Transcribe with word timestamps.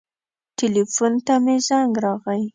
ټیلیفون 0.57 1.13
ته 1.25 1.33
مې 1.43 1.55
زنګ 1.67 1.93
راغی. 2.03 2.43